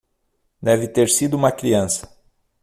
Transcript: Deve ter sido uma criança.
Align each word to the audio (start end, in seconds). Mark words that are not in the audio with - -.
Deve 0.63 0.87
ter 0.93 1.07
sido 1.11 1.35
uma 1.37 1.51
criança. 1.51 2.09